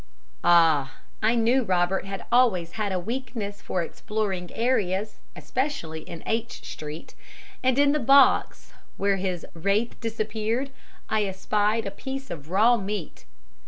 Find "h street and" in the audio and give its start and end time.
6.25-7.77